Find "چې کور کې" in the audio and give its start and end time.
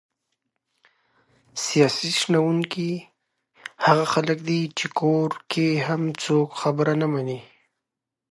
4.77-5.65